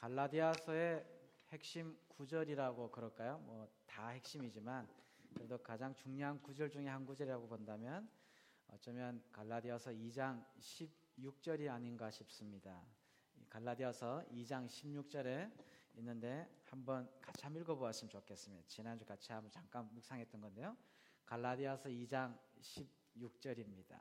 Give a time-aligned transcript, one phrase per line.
[0.00, 1.04] 갈라디아서의
[1.50, 3.38] 핵심 구절이라고 그럴까요?
[3.40, 4.88] 뭐 다 핵심이지만
[5.34, 8.08] 그래도 가장 중요한 구절 중에 한 구절이라고 본다면
[8.68, 12.82] 어쩌면 갈라디아서 2장 16절이 아닌가 싶습니다.
[13.48, 15.52] 갈라디아서 2장 16절에
[15.96, 18.64] 있는데 한번 같이 한번 읽어보았으면 좋겠습니다.
[18.68, 20.76] 지난주 같이 한번 잠깐 묵상했던 건데요.
[21.26, 23.98] 갈라디아서 2장 16절입니다.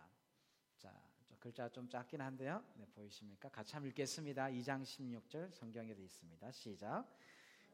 [0.78, 1.09] 자,
[1.40, 2.64] 글자가 좀 작긴 한데요.
[2.76, 3.50] 네, 보이십니까?
[3.50, 4.48] 같이 한번 읽겠습니다.
[4.48, 6.52] 2장 16절 성경에 되어 있습니다.
[6.52, 7.06] 시작.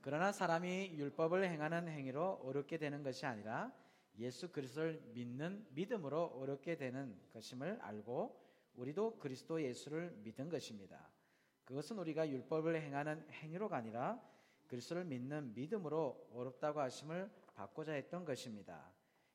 [0.02, 3.74] 그러나 사람이 율법을 행하는 행위로 어렵게 되는 것이 아니라
[4.20, 8.40] 예수 그리스도를 믿는 믿음으로 어렵게 되는 것임을 알고
[8.76, 11.10] 우리도 그리스도 예수를 믿은 것입니다.
[11.64, 14.22] 그것은 우리가 율법을 행하는 행위로가 아니라
[14.68, 18.92] 그리스도를 믿는 믿음으로 어렵다고 하심을 받고자 했던 것입니다.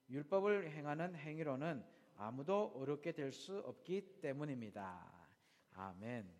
[0.08, 1.84] 율법을 행하는 행위로는
[2.22, 5.26] 아무도 어렵게 될 수 없기 때문입니다.
[5.72, 6.30] 아멘.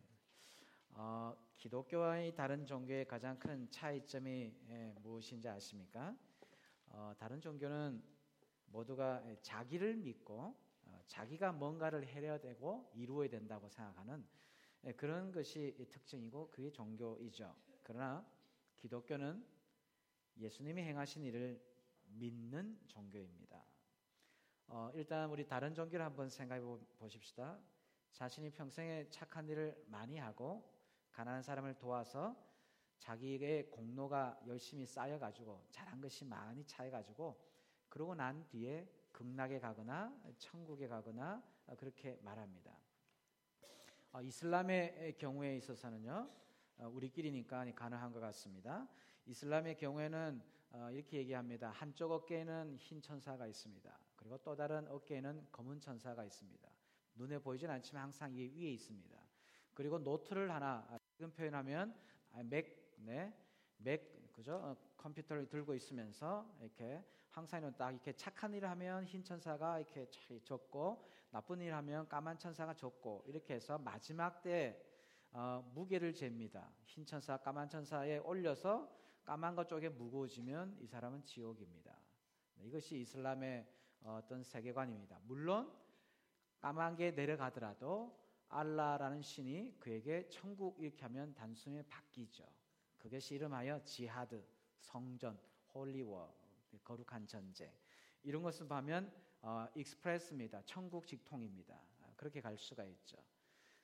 [0.91, 6.15] 어, 기독교와의 다른 종교의 가장 큰 차이점이 예, 무엇인지 아십니까?
[6.89, 8.03] 어, 다른 종교는
[8.67, 14.23] 모두가 자기를 믿고 어, 자기가 뭔가를 해야 되고 이루어야 된다고 생각하는
[14.85, 17.57] 예, 그런 것이 특징이고 그게 종교이죠.
[17.83, 18.31] 그러나
[18.77, 19.43] 기독교는
[20.37, 21.59] 예수님이 행하신 일을
[22.05, 23.70] 믿는 종교입니다.
[24.73, 26.63] 어, 일단 우리 다른 종교를 한번 생각해
[26.97, 27.59] 보십시다.
[28.13, 30.73] 자신이 평생에 착한 일을 많이 하고
[31.11, 32.37] 가난한 사람을 도와서
[33.01, 37.37] 자기의 공로가 열심히 쌓여가지고 잘한 것이 많이 차여가지고
[37.89, 41.43] 그러고 난 뒤에 극락에 가거나 천국에 가거나
[41.77, 42.73] 그렇게 말합니다.
[44.13, 46.31] 어, 이슬람의 경우에 있어서는요,
[46.79, 48.87] 어, 우리끼리니까 가능한 것 같습니다.
[49.27, 50.41] 이슬람의 경우에는
[50.75, 51.71] 어, 이렇게 얘기합니다.
[51.71, 54.10] 한쪽 어깨에는 흰 천사가 있습니다.
[54.21, 56.69] 그리고 또 다른 어깨에는 검은 천사가 있습니다.
[57.15, 59.19] 눈에 보이진 않지만 항상 이 위에 있습니다.
[59.75, 61.95] 그리고 노트를 하나 지금 표현하면
[62.33, 63.35] 아, 맥, 네,
[63.79, 64.57] 맥, 그죠?
[64.57, 70.07] 어, 컴퓨터를 들고 있으면서 이렇게 항상 딱 이렇게 착한 일을 하면 흰 천사가 이렇게
[70.45, 74.85] 적고 나쁜 일을 하면 까만 천사가 적고 이렇게 해서 마지막 때
[75.33, 76.71] 어, 무게를 잽니다.
[76.85, 78.91] 흰 천사, 까만 천사에 올려서
[79.25, 81.97] 까만 것 쪽에 무거워지면 이 사람은 지옥입니다.
[82.57, 83.67] 네, 이것이 이슬람의
[84.05, 85.21] 어떤 세계관입니다.
[85.25, 85.73] 물론
[86.61, 88.19] 까만 게 내려가더라도
[88.49, 92.45] 알라라는 신이 그에게 천국 이렇게 하면 단순히 바뀌죠.
[92.99, 94.45] 그것이 이름하여 지하드,
[94.81, 95.39] 성전,
[95.73, 96.35] Holy war,
[96.85, 97.73] 거룩한 전쟁.
[98.23, 99.13] 이런 것을 보면
[99.43, 100.63] 어, express입니다.
[100.65, 101.81] 천국 직통입니다.
[102.17, 103.17] 그렇게 갈 수가 있죠.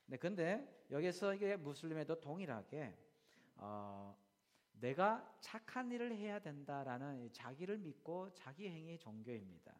[0.05, 2.95] 네, 근데 여기서 이게 무슬림에도 동일하게
[3.55, 4.15] 어,
[4.73, 9.73] 내가 착한 일을 해야 된다라는 자기를 믿고 자기 행위의 종교입니다.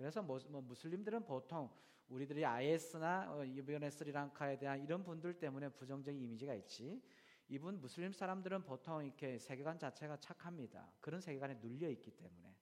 [0.00, 1.68] 그래서 뭐, 뭐 무슬림들은 보통
[2.08, 7.02] 우리들이 IS나 어, 이번에 스리랑카에 대한 이런 분들 때문에 부정적인 이미지가 있지.
[7.48, 10.90] 이분 무슬림 사람들은 보통 이렇게 세계관 자체가 착합니다.
[11.00, 12.56] 그런 세계관에 눌려 있기 때문에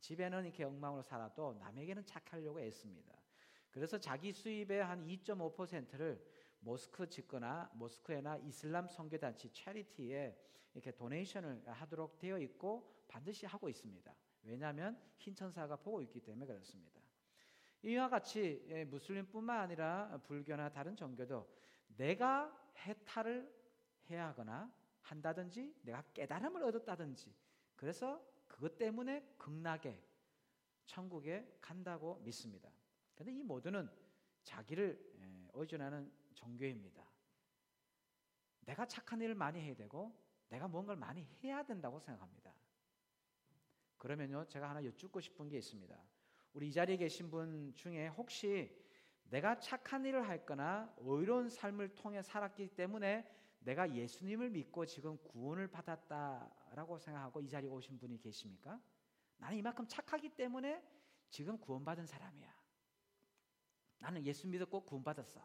[0.00, 3.22] 집에는 이렇게 엉망으로 살아도 남에게는 착하려고 애씁니다.
[3.70, 6.26] 그래서 자기 수입의 한 2.5%를
[6.58, 10.36] 모스크 짓거나 모스크에나 이슬람 선교단체 체리티에
[10.72, 14.12] 이렇게 도네이션을 하도록 되어 있고 반드시 하고 있습니다.
[14.44, 17.00] 왜냐하면 흰 천사가 보고 있기 때문에 그렇습니다.
[17.82, 21.46] 이와 같이 예, 무슬림뿐만 아니라 불교나 다른 종교도
[21.96, 23.52] 내가 해탈을
[24.10, 24.72] 해야 하거나
[25.02, 27.34] 한다든지 내가 깨달음을 얻었다든지
[27.76, 30.02] 그래서 그것 때문에 극락에
[30.86, 32.70] 천국에 간다고 믿습니다.
[33.14, 33.90] 그런데 이 모두는
[34.42, 37.04] 자기를 예, 의존하는 종교입니다.
[38.60, 40.18] 내가 착한 일을 많이 해야 되고
[40.48, 42.54] 내가 뭔가를 많이 해야 된다고 생각합니다.
[44.04, 45.98] 그러면요, 제가 하나 여쭙고 싶은 게 있습니다.
[46.52, 48.70] 우리 이 자리에 계신 분 중에 혹시
[49.30, 53.26] 내가 착한 일을 했거나 의로운 삶을 통해 살았기 때문에
[53.60, 58.78] 내가 예수님을 믿고 지금 구원을 받았다라고 생각하고 이 자리에 오신 분이 계십니까?
[59.38, 60.86] 나는 이만큼 착하기 때문에
[61.30, 62.54] 지금 구원받은 사람이야.
[64.00, 65.40] 나는 예수 믿었고 구원받았어.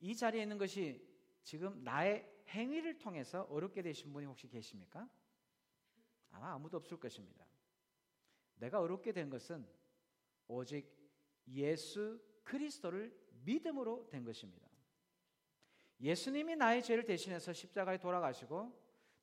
[0.00, 1.02] 이 자리에 있는 것이
[1.42, 5.08] 지금 나의 행위를 통해서 어렵게 되신 분이 혹시 계십니까?
[6.30, 7.47] 아마 아무도 없을 것입니다.
[8.58, 9.66] 내가 어렵게 된 것은
[10.46, 10.90] 오직
[11.48, 14.68] 예수 그리스도를 믿음으로 된 것입니다.
[16.00, 18.72] 예수님이 나의 죄를 대신해서 십자가에 돌아가시고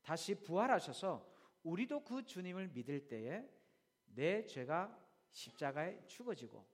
[0.02, 1.34] 다시 부활하셔서
[1.64, 3.50] 우리도 그 주님을 믿을 때에
[4.06, 4.98] 내 죄가
[5.32, 6.66] 십자가에 죽어지고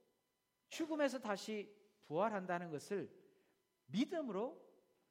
[0.70, 1.74] 죽음에서 다시
[2.06, 3.10] 부활한다는 것을
[3.88, 4.62] 믿음으로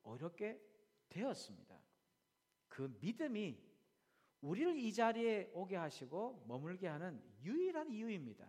[0.03, 0.61] 어렵게
[1.09, 1.81] 되었습니다.
[2.69, 3.70] 그 믿음이
[4.41, 8.47] 우리를 이 자리에 오게 하시고 머물게 하는 유일한 이유입니다.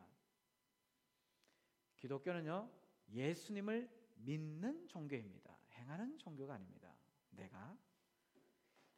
[1.97, 2.69] 기독교는요,
[3.11, 5.57] 예수님을 믿는 종교입니다.
[5.73, 6.95] 행하는 종교가 아닙니다.
[7.31, 7.77] 내가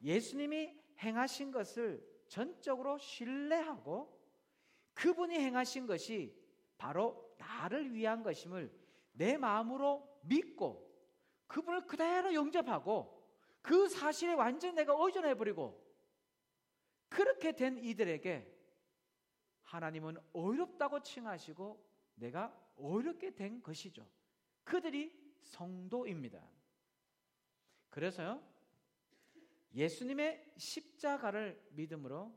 [0.01, 4.21] 예수님이 행하신 것을 전적으로 신뢰하고
[4.93, 6.37] 그분이 행하신 것이
[6.77, 8.71] 바로 나를 위한 것임을
[9.13, 10.91] 내 마음으로 믿고
[11.47, 13.21] 그분을 그대로 영접하고
[13.61, 15.82] 그 사실에 완전히 내가 의존해 버리고
[17.13, 18.51] 그렇게 된 이들에게
[19.61, 24.07] 하나님은 어렵다고 칭하시고 내가 어렵게 된 것이죠.
[24.63, 26.43] 그들이 성도입니다.
[27.91, 28.43] 그래서요,
[29.75, 32.35] 예수님의 십자가를 믿음으로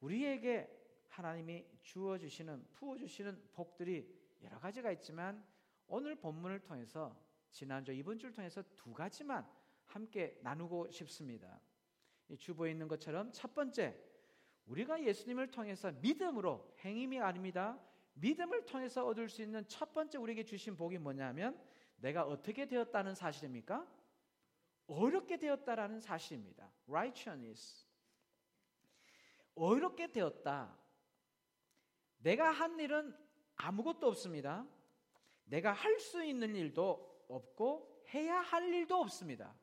[0.00, 0.70] 우리에게
[1.10, 4.10] 하나님이 주어주시는, 부어주시는 복들이
[4.42, 5.46] 여러 가지가 있지만
[5.86, 7.14] 오늘 본문을 통해서
[7.50, 9.46] 지난주 이번 주를 통해서 두 가지만
[9.84, 11.60] 함께 나누고 싶습니다.
[12.36, 13.96] 주보에 있는 것처럼 첫 번째,
[14.66, 17.80] 우리가 예수님을 통해서 믿음으로 행임이 아닙니다.
[18.14, 21.58] 믿음을 통해서 얻을 수 있는 첫 번째 우리에게 주신 복이 뭐냐면
[21.96, 23.86] 내가 어떻게 되었다는 사실입니까?
[24.86, 26.70] 어렵게 되었다라는 사실입니다.
[26.88, 27.86] righteousness.
[29.54, 30.76] 어렵게 되었다.
[32.18, 33.16] 내가 한 일은
[33.56, 34.66] 아무것도 없습니다.
[35.44, 39.54] 내가 할 수 있는 일도 없고 해야 할 일도 없습니다.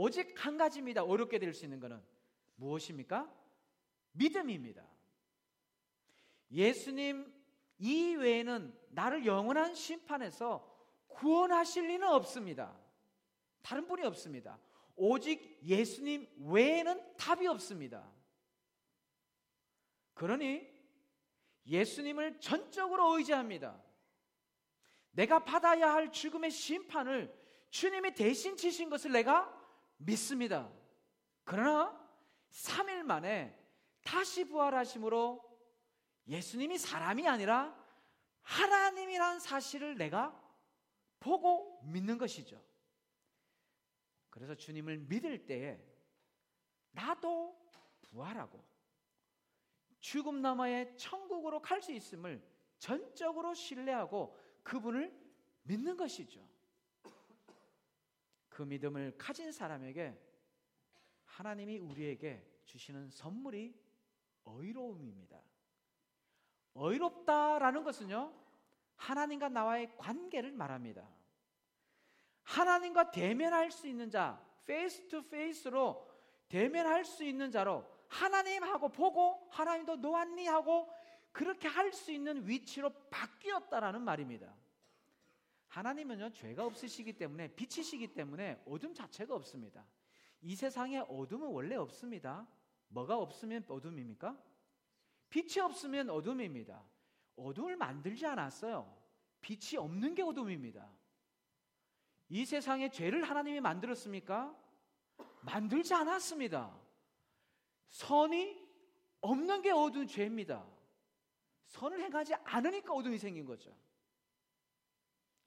[0.00, 1.02] 오직 한 가지입니다.
[1.02, 2.00] 어렵게 될 수 있는 것은
[2.54, 3.28] 무엇입니까?
[4.12, 4.86] 믿음입니다.
[6.52, 7.34] 예수님
[7.78, 10.64] 이외에는 나를 영원한 심판에서
[11.08, 12.78] 구원하실 리는 없습니다.
[13.60, 14.60] 다른 분이 없습니다.
[14.94, 18.08] 오직 예수님 외에는 답이 없습니다.
[20.14, 20.64] 그러니
[21.66, 23.82] 예수님을 전적으로 의지합니다.
[25.10, 27.36] 내가 받아야 할 죽음의 심판을
[27.70, 29.57] 주님이 대신 지신 것을 내가
[29.98, 30.72] 믿습니다.
[31.44, 31.96] 그러나
[32.50, 33.56] 3일 만에
[34.02, 35.46] 다시 부활하심으로
[36.26, 37.76] 예수님이 사람이 아니라
[38.42, 40.38] 하나님이란 사실을 내가
[41.20, 42.62] 보고 믿는 것이죠.
[44.30, 45.82] 그래서 주님을 믿을 때에
[46.92, 47.58] 나도
[48.02, 48.64] 부활하고
[50.00, 52.42] 죽음 너머의 천국으로 갈 수 있음을
[52.78, 55.12] 전적으로 신뢰하고 그분을
[55.64, 56.46] 믿는 것이죠.
[58.58, 60.20] 그 믿음을 가진 사람에게
[61.26, 63.72] 하나님이 우리에게 주시는 선물이
[64.46, 65.40] 의로움입니다.
[66.74, 68.34] 의롭다라는 것은요,
[68.96, 71.08] 하나님과 나와의 관계를 말합니다.
[72.42, 76.10] 하나님과 대면할 수 있는 자, face to face로
[76.48, 80.92] 대면할 수 있는 자로 하나님하고 보고 하나님도 너 왔니 하고
[81.30, 84.52] 그렇게 할 수 있는 위치로 바뀌었다라는 말입니다.
[85.68, 89.86] 하나님은요, 죄가 없으시기 때문에, 빛이시기 때문에 어둠 자체가 없습니다.
[90.40, 92.46] 이 세상에 어둠은 원래 없습니다.
[92.88, 94.36] 뭐가 없으면 어둠입니까?
[95.28, 96.82] 빛이 없으면 어둠입니다.
[97.36, 98.96] 어둠을 만들지 않았어요.
[99.40, 100.90] 빛이 없는 게 어둠입니다.
[102.30, 104.56] 이 세상에 죄를 하나님이 만들었습니까?
[105.42, 106.78] 만들지 않았습니다.
[107.90, 108.66] 선이
[109.20, 110.66] 없는 게 어두운 죄입니다.
[111.66, 113.74] 선을 행하지 않으니까 어둠이 생긴 거죠.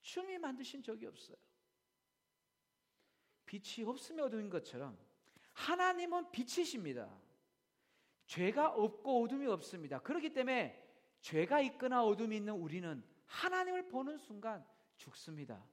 [0.01, 1.37] 주님이 만드신 적이 없어요.
[3.45, 4.97] 빛이 없으면 어두운 것처럼
[5.53, 7.09] 하나님은 빛이십니다.
[8.25, 9.99] 죄가 없고 어둠이 없습니다.
[10.01, 10.81] 그렇기 때문에
[11.19, 14.65] 죄가 있거나 어둠이 있는 우리는 하나님을 보는 순간
[14.97, 15.63] 죽습니다.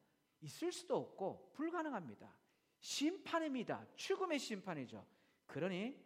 [0.41, 2.33] 있을 수도 없고 불가능합니다.
[2.81, 3.87] 심판입니다.
[3.97, 5.07] 죽음의 심판이죠.
[5.47, 5.97] 그러니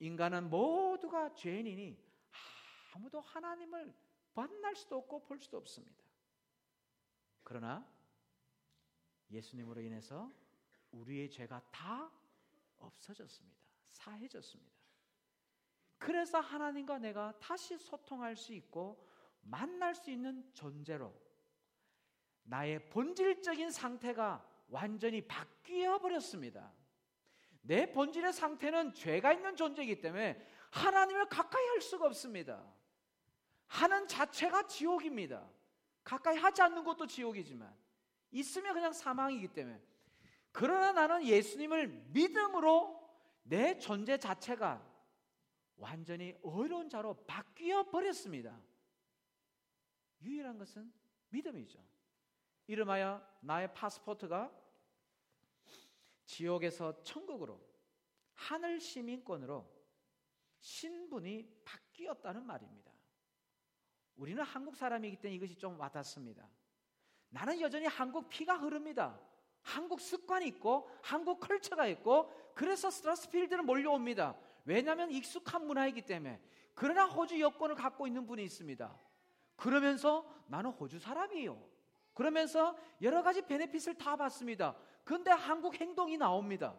[0.00, 1.96] 인간은 모두가 죄인이니
[2.94, 3.94] 아무도 하나님을
[4.34, 6.01] 만날 수도 없고 볼 수도 없습니다.
[7.42, 7.86] 그러나
[9.30, 10.32] 예수님으로 인해서
[10.90, 12.10] 우리의 죄가 다
[12.78, 13.56] 없어졌습니다.
[13.90, 14.72] 사해졌습니다.
[15.98, 19.08] 그래서 하나님과 내가 다시 소통할 수 있고
[19.42, 21.14] 만날 수 있는 존재로
[22.44, 26.72] 나의 본질적인 상태가 완전히 바뀌어 버렸습니다.
[27.62, 32.64] 내 본질의 상태는 죄가 있는 존재이기 때문에 하나님을 가까이 할 수가 없습니다.
[33.68, 35.48] 하는 자체가 지옥입니다.
[36.04, 37.74] 가까이 하지 않는 것도 지옥이지만
[38.30, 39.80] 있으면 그냥 사망이기 때문에
[40.50, 43.00] 그러나 나는 예수님을 믿음으로
[43.44, 44.90] 내 존재 자체가
[45.76, 48.60] 완전히 어려운 자로 바뀌어 버렸습니다.
[50.20, 50.92] 유일한 것은
[51.30, 51.82] 믿음이죠.
[52.66, 54.52] 이름하여 나의 파스포트가
[56.24, 57.60] 지옥에서 천국으로
[58.34, 59.68] 하늘 시민권으로
[60.60, 62.92] 신분이 바뀌었다는 말입니다.
[64.16, 66.48] 우리는 한국 사람이기 때문에 이것이 좀 와닿습니다.
[67.28, 69.18] 나는 여전히 한국 피가 흐릅니다.
[69.62, 74.36] 한국 습관이 있고 한국 컬처가 있고 그래서 스트라스필드는 몰려옵니다.
[74.64, 76.40] 왜냐하면 익숙한 문화이기 때문에.
[76.74, 78.98] 그러나 호주 여권을 갖고 있는 분이 있습니다.
[79.56, 81.70] 그러면서 나는 호주 사람이에요.
[82.14, 84.76] 그러면서 여러 가지 베네핏을 다 받습니다.
[85.04, 86.78] 근데 한국 행동이 나옵니다.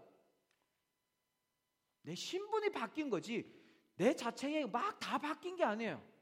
[2.04, 3.50] 내 신분이 바뀐 거지
[3.96, 6.13] 내 자체에 막 다 바뀐 게 아니에요.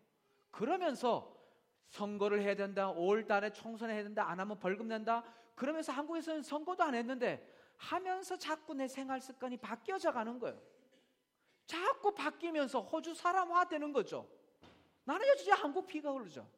[0.52, 1.36] 그러면서
[1.88, 2.94] 선거를 해야 된다.
[2.94, 4.30] 5월 달에 총선을 해야 된다.
[4.30, 5.24] 안 하면 벌금 낸다.
[5.56, 7.46] 그러면서 한국에서는 선거도 안 했는데
[7.78, 10.62] 하면서 자꾸 내 생활 습관이 바뀌어져 가는 거예요.
[11.66, 14.30] 자꾸 바뀌면서 호주 사람화 되는 거죠.
[15.04, 16.50] 나는 여전히 한국 피가 흐르죠.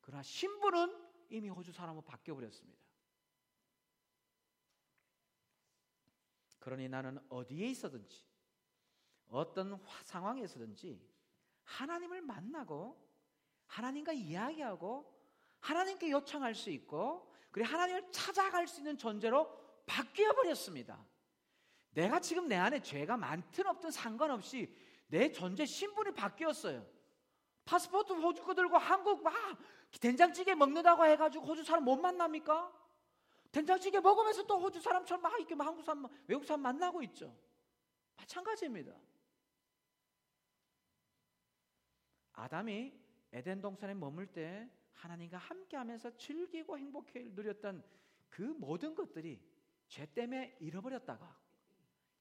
[0.00, 2.78] 그러나 신분은 이미 호주 사람으로 바뀌어 버렸습니다.
[6.58, 8.24] 그러니 나는 어디에 있어든지
[9.28, 11.00] 어떤 상황에서든지
[11.64, 13.07] 하나님을 만나고
[13.68, 15.14] 하나님과 이야기하고
[15.60, 19.48] 하나님께 요청할 수 있고 그리고 하나님을 찾아갈 수 있는 존재로
[19.86, 21.04] 바뀌어 버렸습니다.
[21.90, 24.74] 내가 지금 내 안에 죄가 많든 없든 상관없이
[25.06, 26.86] 내 존재 신분이 바뀌었어요.
[27.64, 29.34] 파스포트 호주 거 들고 한국 막
[30.00, 32.72] 된장찌개 먹는다고 해가지고 호주 사람 못 만납니까?
[33.50, 37.34] 된장찌개 먹으면서 또 호주 사람처럼 막 이렇게 한국 사람, 외국 사람 만나고 있죠.
[38.16, 38.92] 마찬가지입니다.
[42.34, 42.92] 아담이
[43.32, 47.84] 에덴 동산에 머물 때 하나님과 함께하면서 즐기고 행복해 누렸던
[48.28, 49.40] 그 모든 것들이
[49.86, 51.38] 죄 때문에 잃어버렸다가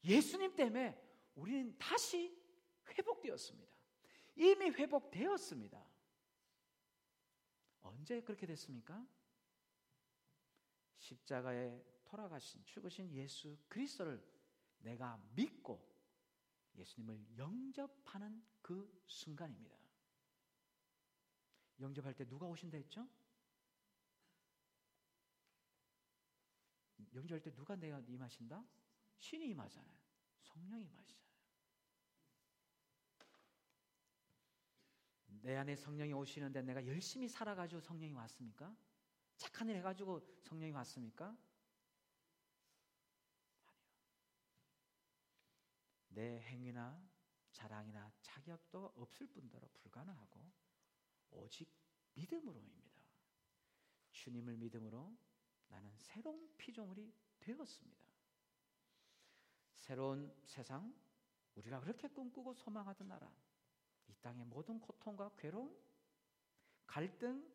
[0.03, 1.01] 예수님 때문에
[1.35, 2.35] 우리는 다시
[2.89, 3.71] 회복되었습니다.
[4.35, 5.85] 이미 회복되었습니다.
[7.81, 9.05] 언제 그렇게 됐습니까?
[10.97, 14.23] 십자가에 돌아가신 죽으신 예수 그리스도를
[14.79, 15.85] 내가 믿고
[16.75, 19.77] 예수님을 영접하는 그 순간입니다.
[21.79, 23.07] 영접할 때 누가 오신다 했죠?
[27.13, 28.63] 영접할 때 누가 내가 임하신다?
[29.19, 29.97] 신이 임하잖아요.
[30.41, 31.27] 성령이 임하시잖아요.
[35.41, 38.75] 내 안에 성령이 오시는데 내가 열심히 살아가지고 성령이 왔습니까?
[39.37, 41.37] 착한 일 해가지고 성령이 왔습니까?
[43.65, 43.87] 아니요.
[46.09, 47.01] 내 행위나
[47.51, 50.51] 자랑이나 자격도 없을 뿐더러 불가능하고
[51.31, 51.69] 오직
[52.13, 52.91] 믿음으로입니다.
[54.11, 55.15] 주님을 믿음으로
[55.67, 58.05] 나는 새로운 피조물이 되었습니다.
[59.73, 60.93] 새로운 세상,
[61.55, 63.31] 우리가 그렇게 꿈꾸고 소망하던 나라,
[64.07, 65.75] 이 땅의 모든 고통과 괴로움,
[66.85, 67.47] 갈등,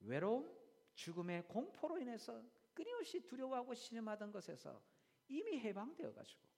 [0.00, 0.56] 외로움,
[0.94, 2.42] 죽음의 공포로 인해서
[2.74, 4.82] 끊임없이 두려워하고 신음하던 것에서
[5.28, 6.48] 이미 해방되어 가지고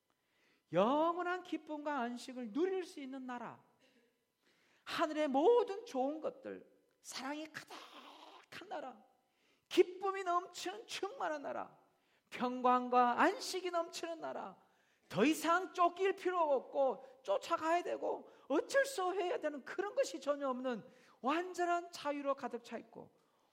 [0.73, 3.63] 영원한 기쁨과 안식을 누릴 수 있는 나라,
[4.91, 6.67] 하늘의 모든 좋은 것들,
[7.03, 8.97] 사랑이 가득한 나라,
[9.69, 11.75] 기쁨이 넘치는 충만한 나라,
[12.31, 14.57] 평강과 안식이 넘치는 나라,
[15.09, 20.83] 더 이상 쫓길 필요 없고 쫓아가야 되고 어쩔 수 해야 되는 그런 것이 전혀 없는
[21.21, 23.11] 완전한 자유로 가득 차 있고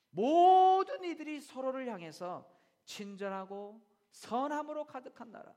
[0.10, 2.48] 모든 이들이 서로를 향해서
[2.86, 5.54] 친절하고 선함으로 가득한 나라.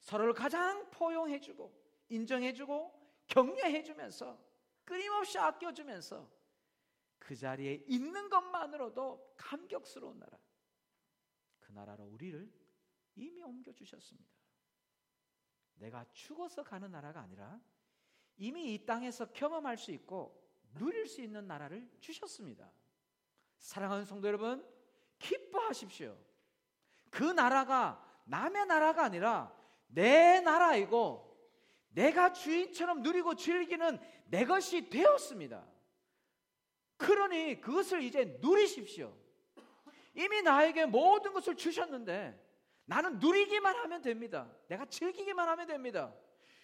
[0.00, 1.72] 서로를 가장 포용해주고
[2.08, 4.51] 인정해주고 격려해주면서
[4.84, 6.30] 끊임없이 아껴주면서
[7.18, 10.38] 그 자리에 있는 것만으로도 감격스러운 나라.
[11.60, 12.52] 그 나라로 우리를
[13.14, 14.30] 이미 옮겨주셨습니다.
[15.74, 17.60] 내가 죽어서 가는 나라가 아니라
[18.36, 20.40] 이미 이 땅에서 경험할 수 있고
[20.74, 22.72] 누릴 수 있는 나라를 주셨습니다.
[23.58, 24.66] 사랑하는 성도 여러분,
[25.18, 26.18] 기뻐하십시오.
[27.10, 31.30] 그 나라가 남의 나라가 아니라 내 나라이고
[31.90, 33.98] 내가 주인처럼 누리고 즐기는
[34.32, 35.62] 내 것이 되었습니다.
[36.96, 39.14] 그러니 그것을 이제 누리십시오.
[40.14, 42.42] 이미 나에게 모든 것을 주셨는데
[42.86, 44.50] 나는 누리기만 하면 됩니다.
[44.68, 46.14] 내가 즐기기만 하면 됩니다.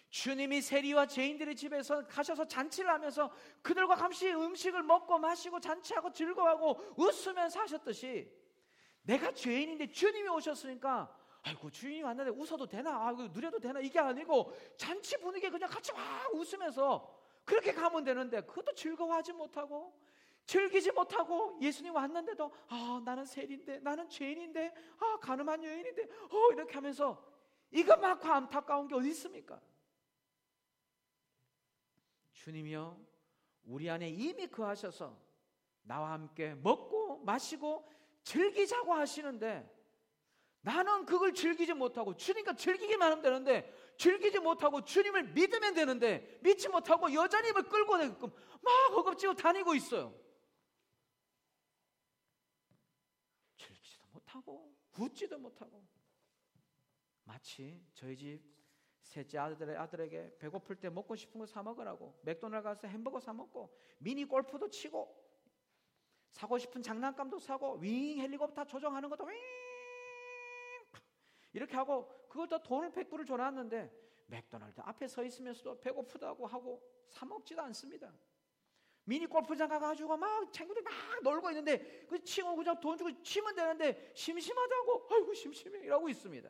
[0.09, 7.59] 주님이 세리와 죄인들의 집에서 가셔서 잔치를 하면서 그들과 감시 음식을 먹고 마시고 잔치하고 즐거워하고 웃으면서
[7.59, 8.31] 하셨듯이
[9.03, 13.05] 내가 죄인인데 주님이 오셨으니까 아이고 주인이 왔는데 웃어도 되나?
[13.05, 13.79] 아이고 누려도 되나?
[13.79, 17.18] 이게 아니고 잔치 분위기에 그냥 같이 막 웃으면서
[17.49, 19.99] 그렇게 가면 되는데 그것도 즐거워하지 못하고
[20.45, 27.25] 즐기지 못하고 예수님 왔는데도 아 나는 세리인데 나는 죄인인데 아 가늠한 여인인데 어 이렇게 하면서
[27.71, 29.59] 이것만큼 안타까운 게 어디 있습니까?
[32.33, 32.99] 주님이여
[33.65, 35.19] 우리 안에 이미 거하셔서
[35.81, 37.91] 나와 함께 먹고 마시고
[38.21, 39.67] 즐기자고 하시는데
[40.61, 47.09] 나는 그걸 즐기지 못하고 주님과 즐기기만 하면 되는데 즐기지 못하고 주님을 믿으면 되는데 믿지 못하고
[47.09, 50.17] 입을 끌고 내게끔 막 허겁지겁 다니고 있어요.
[53.57, 55.85] 즐기지도 못하고 웃지도 못하고
[57.25, 58.41] 마치 저희 집
[59.01, 63.77] 셋째 아들, 아들에게 배고플 때 먹고 싶은 거 사 먹으라고 맥도날드 가서 햄버거 사 먹고
[63.97, 65.13] 미니 골프도 치고
[66.31, 69.35] 사고 싶은 장난감도 사고 윙 헬리콥터 조정하는 것도 윙
[71.51, 73.91] 이렇게 하고 그걸 다 돈을 100불을 줘놨는데
[74.27, 78.13] 맥도날드 앞에 서 있으면서도 배고프다고 하고 사 먹지도 않습니다.
[79.03, 80.93] 미니 골프장 가가지고 막 친구들 막
[81.23, 86.49] 놀고 있는데 그 친구 그냥 돈 주고 치면 되는데 심심하다고 아이고 심심해 이러고 있습니다.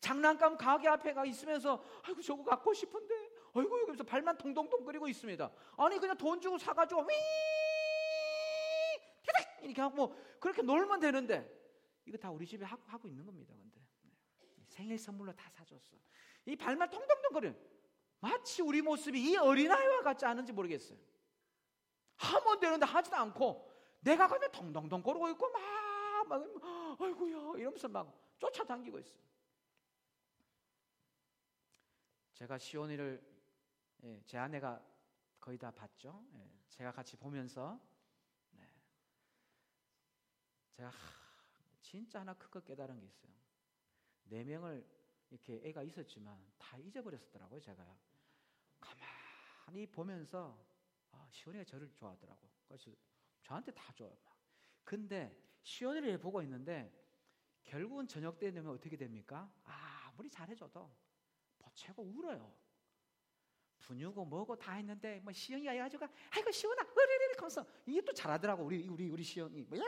[0.00, 3.14] 장난감 가게 앞에 가 있으면서 아이고 저거 갖고 싶은데
[3.54, 5.52] 아이고 여기서 발만 동동동 끓이고 있습니다.
[5.76, 7.14] 아니 그냥 돈 주고 사가지고 위
[9.62, 11.48] 이렇게 하고 뭐 그렇게 놀면 되는데
[12.04, 13.54] 이거 다 우리 집에 하고, 하고 있는 겁니다.
[13.54, 13.81] 근데 네.
[14.72, 15.96] 생일 선물로 다 사줬어.
[16.46, 17.52] 이 발만 통통통 거려.
[18.20, 20.98] 마치 우리 모습이 이 어린아이와 같지 않은지 모르겠어요.
[22.16, 28.98] 하면 되는데 하지도 않고 내가 그냥 덩덩덩 거르고 있고 막, 막 아이고야 이러면서 막 쫓아다니고
[28.98, 29.22] 있어요.
[32.34, 33.22] 제가 시온이를
[34.04, 34.82] 예, 제 아내가
[35.38, 36.24] 거의 다 봤죠.
[36.34, 37.78] 예, 제가 같이 보면서
[38.52, 38.68] 네.
[40.76, 40.94] 제가 하,
[41.80, 43.32] 진짜 하나 큰 거 깨달은 게 있어요.
[44.24, 44.86] 네 명을
[45.30, 47.60] 이렇게 애가 있었지만 다 잊어버렸었더라고요.
[47.60, 47.96] 제가요.
[48.80, 50.58] 가만히 보면서
[51.10, 52.48] 아, 시온이가 저를 좋아하더라고.
[52.66, 52.90] 그래서
[53.42, 54.16] 저한테 다 줘요.
[54.24, 54.36] 막.
[54.84, 56.92] 근데 시온이를 보고 있는데
[57.64, 59.52] 결국은 저녁 때 되면 어떻게 됩니까?
[59.64, 60.90] 아, 아무리 잘해줘도
[61.58, 62.54] 보채고 울어요.
[63.78, 68.86] 분유고 뭐고 다 했는데 뭐 시영이가 해가지고 아이고 시원아 으리리리 하면서 이게 또 잘하더라고 우리
[68.88, 69.78] 우리 우리 시영이 뭐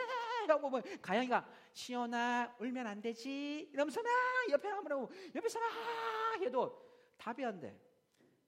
[0.50, 4.10] 하고 뭐 가영이가 시원아 울면 안 되지 이러면서 막
[4.50, 7.78] 옆에 하면 옆에서 막 해도 답이 안 돼.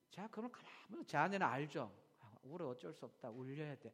[0.09, 1.91] 자 그러면 가만 제 아내는 알죠.
[2.43, 3.29] 울어 어쩔 수 없다.
[3.29, 3.93] 울려야 돼.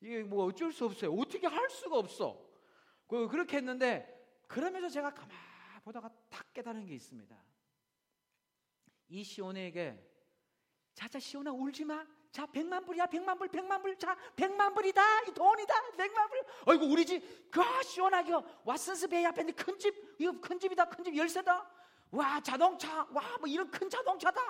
[0.00, 1.12] 이게 뭐 어쩔 수 없어요.
[1.12, 2.44] 어떻게 할 수가 없어.
[3.06, 4.10] 그 그렇게 했는데
[4.46, 5.36] 그러면서 제가 가만
[5.82, 7.36] 보다가 딱 깨달은 게 있습니다.
[9.08, 10.10] 이 시온에게
[10.94, 12.06] 자자 시온아 울지 마.
[12.34, 16.44] 자, 백만 불이야, 백만 불, 백만 불, 자, 백만 불이다, 이 돈이다, 백만 불.
[16.66, 18.32] 어이구, 우리 집, 그, 시원하게,
[18.64, 21.70] 왓슨스 베이 앞에 있는 큰 집, 이거 큰 집이다, 큰 집 열쇠다.
[22.10, 24.40] 와, 자동차, 와, 뭐 이런 큰 자동차다.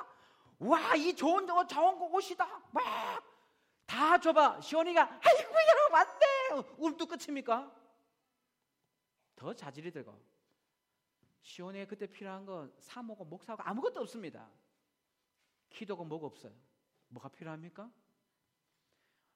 [0.61, 2.63] 와, 이 좋은 어, 자원고 옷이다.
[2.71, 3.23] 막.
[3.85, 4.63] 다 줘봐.
[4.63, 6.69] 시원이가, 아이고야, 왔네.
[6.79, 7.71] 울도 끝입니까?
[9.37, 10.19] 더 자질이 들고.
[11.43, 14.49] 시온에 그때 필요한 건 사모고 목사고 아무것도 없습니다.
[15.69, 16.55] 기도고 뭐가 없어요.
[17.15, 17.91] 뭐가 필요합니까?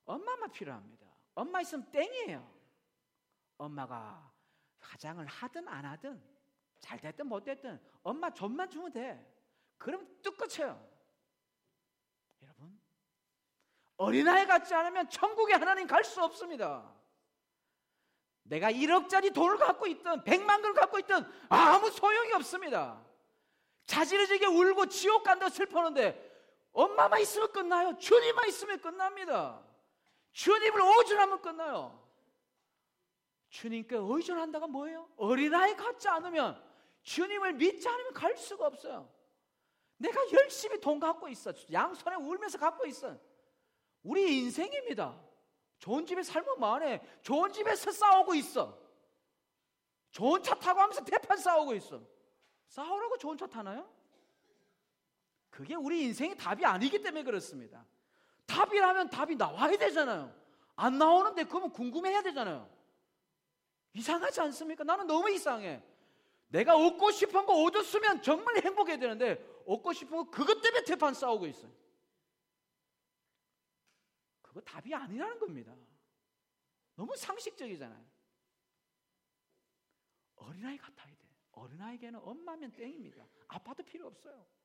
[0.05, 1.07] 엄마만 필요합니다.
[1.35, 2.59] 엄마 있으면 땡이에요.
[3.57, 4.33] 엄마가
[4.81, 6.23] 화장을 하든 안 하든
[6.81, 9.35] 잘 됐든 못 됐든 엄마 돈만 주면 돼.
[9.77, 10.88] 그럼 뚝 끝이에요.
[12.43, 12.81] 여러분
[13.97, 16.95] 어린아이 같지 않으면 천국에 하나님 갈 수 없습니다.
[18.43, 21.17] 내가 1억짜리 돈을 갖고 있든 100만 걸 갖고 있든
[21.51, 23.05] 아무 소용이 없습니다.
[23.85, 26.28] 자지러지게 울고 지옥 간다고 슬퍼하는데
[26.79, 27.99] 엄마만 있으면 끝나요.
[27.99, 29.61] 주님만 있으면 끝납니다.
[30.31, 32.09] 주님을 의존하면 끝나요.
[33.49, 35.09] 주님께 의존한다가 뭐예요?
[35.17, 36.62] 어린아이 같지 않으면
[37.03, 39.12] 주님을 믿지 않으면 갈 수가 없어요.
[39.97, 41.53] 내가 열심히 돈 갖고 있어.
[41.73, 43.19] 양손에 울면서 갖고 있어.
[44.05, 45.21] 우리 인생입니다.
[45.81, 47.03] 좋은 집에 살면 뭐하네?
[47.23, 48.79] 좋은 집에서 싸우고 있어.
[50.12, 52.01] 좋은 차 타고 하면서 대판 싸우고 있어.
[52.69, 53.98] 싸우라고 좋은 차 타나요?
[55.59, 57.85] 그게 우리 인생의 답이 아니기 때문에 그렇습니다.
[58.47, 60.33] 답이라면 답이 나와야 되잖아요.
[60.77, 62.71] 안 나오는데 그러면 궁금해야 되잖아요.
[63.92, 64.85] 이상하지 않습니까?
[64.85, 65.83] 나는 너무 이상해.
[66.47, 71.49] 내가 얻고 싶은 거 얻었으면 정말 행복해야 되는데 얻고 싶은 거 그것 때문에 대판 싸우고
[71.49, 71.73] 있어요.
[74.40, 75.75] 그거 답이 아니라는 겁니다.
[76.94, 78.07] 너무 상식적이잖아요.
[80.37, 81.29] 어린아이 같아야 돼.
[81.51, 83.27] 어린아이에게는 엄마면 땡입니다.
[83.49, 84.58] 아빠도 필요 없어요.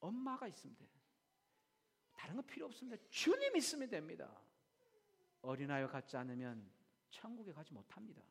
[0.00, 0.88] 엄마가 있으면 돼.
[2.12, 3.02] 다른 거 필요 없습니다.
[3.08, 4.30] 주님 있으면 됩니다.
[5.42, 6.70] 어린아이와 같지 않으면
[7.10, 8.22] 천국에 가지 못합니다.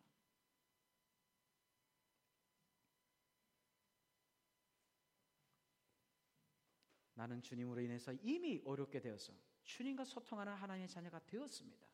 [7.19, 9.33] 나는 주님으로 인해서 이미 어렵게 되어서
[9.65, 11.85] 주님과 소통하는 하나님의 자녀가 되었습니다.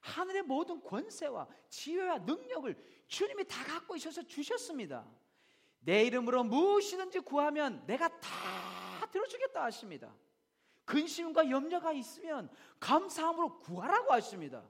[0.00, 5.06] 하늘의 모든 권세와 지혜와 능력을 주님이 다 갖고 있어서 주셨습니다.
[5.80, 8.30] 내 이름으로 무엇이든지 구하면 내가 다
[9.14, 10.12] 들어주겠다 하십니다.
[10.84, 12.50] 근심과 염려가 있으면
[12.80, 14.62] 감사함으로 구하라고 하십니다.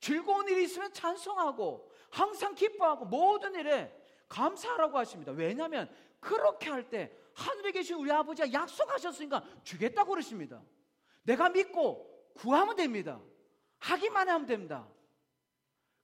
[0.00, 3.96] 즐거운 일이 있으면 찬송하고 항상 기뻐하고 모든 일에
[4.28, 5.32] 감사하라고 하십니다.
[5.32, 5.88] 왜냐하면
[6.20, 10.62] 그렇게 할 때 하늘에 계신 우리 아버지가 약속하셨으니까 주겠다고 그러십니다.
[11.22, 13.20] 내가 믿고 구하면 됩니다.
[13.78, 14.86] 하기만 하면 됩니다.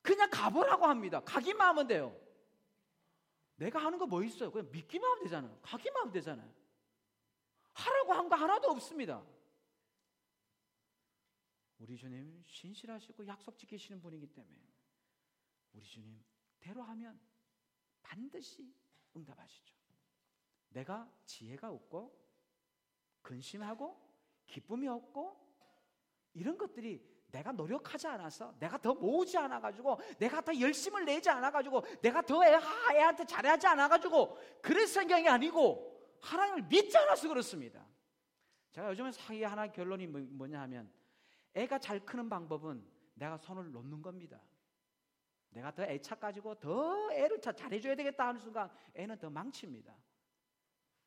[0.00, 1.20] 그냥 가보라고 합니다.
[1.20, 2.16] 가기만 하면 돼요.
[3.56, 4.50] 내가 하는 거 뭐 있어요?
[4.50, 5.58] 그냥 믿기만 하면 되잖아요.
[5.62, 6.48] 가기만 하면 되잖아요.
[7.78, 9.24] 하라고 한 거 하나도 없습니다.
[11.78, 14.58] 우리 주님 신실하시고 약속 지키시는 분이기 때문에
[15.72, 16.22] 우리 주님
[16.58, 17.20] 대로 하면
[18.02, 18.74] 반드시
[19.14, 19.76] 응답하시죠.
[20.70, 22.18] 내가 지혜가 없고
[23.22, 23.96] 근심하고
[24.46, 25.38] 기쁨이 없고
[26.34, 31.50] 이런 것들이 내가 노력하지 않아서 내가 더 모으지 않아 가지고 내가 더 열심을 내지 않아
[31.50, 35.87] 가지고 내가 더 애, 아, 애한테 잘하지 않아 가지고 그런 생각이 아니고
[36.22, 37.86] 하나님을 믿지 않아서 그렇습니다.
[38.70, 40.92] 제가 요즘에 사기 하나 결론이 뭐- 뭐냐 하면
[41.54, 44.40] 애가 잘 크는 방법은 내가 손을 놓는 겁니다.
[45.50, 49.96] 내가 더 애착 가지고 더 애를 더 잘해줘야 되겠다 하는 순간 애는 더 망칩니다.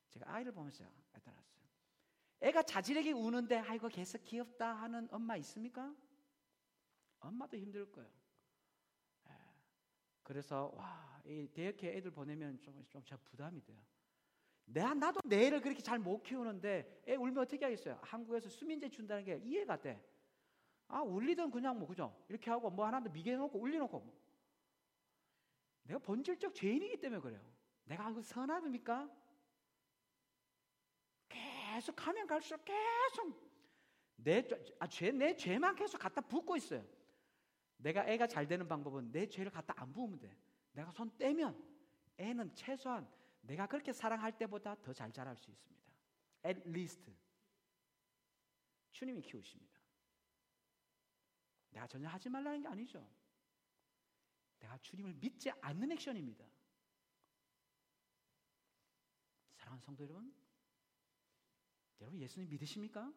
[0.09, 1.61] 제가 아이를 보면서 깨달았어요.
[2.41, 5.95] 애가 자질에게 우는데 아이고 계속 귀엽다 하는 엄마 있습니까?
[7.19, 8.11] 엄마도 힘들 거예요.
[9.29, 9.31] 예.
[10.23, 13.79] 그래서 와, 이 대학교 애들 보내면 좀, 좀 부담이 돼요.
[14.65, 17.99] 내가 나도 내 애를 그렇게 잘 못 키우는데 애 울면 어떻게 하겠어요?
[18.01, 20.03] 한국에서 수민제 준다는 게 이해가 돼.
[20.87, 22.15] 아 울리든 그냥 뭐 그죠?
[22.29, 24.21] 이렇게 하고 뭐 하나 더 미개놓고 울려놓고 뭐.
[25.83, 27.41] 내가 본질적 죄인이기 때문에 그래요.
[27.85, 29.09] 내가 그 선함입니까?
[31.27, 33.51] 계속 가면 갈수록 계속
[34.17, 34.47] 내,
[34.79, 36.85] 아, 죄만 계속 갖다 붓고 있어요.
[37.77, 40.37] 내가 애가 잘 되는 방법은 내 죄를 갖다 안 부으면 돼.
[40.73, 41.59] 내가 손 떼면
[42.17, 43.09] 애는 최소한
[43.41, 45.91] 내가 그렇게 사랑할 때보다 더 잘 자랄 수 있습니다.
[46.45, 47.11] At least.
[48.91, 49.79] 주님이 키우십니다.
[51.71, 53.09] 내가 전혀 하지 말라는 게 아니죠.
[54.59, 56.45] 내가 주님을 믿지 않는 액션입니다.
[59.55, 60.33] 사랑하는 성도 여러분,
[61.99, 63.11] 여러분 예수님 믿으십니까?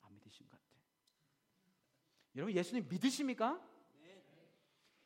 [0.00, 0.78] 안 믿으신 것 같아요.
[2.36, 3.66] 여러분 예수님 믿으십니까?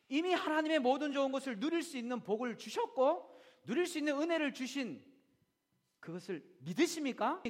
[0.09, 3.32] 이미 하나님의 모든 좋은 것을 누릴 수 있는 복을 주셨고
[3.65, 5.03] 누릴 수 있는 은혜를 주신
[6.01, 7.43] 그것을 믿으십니까?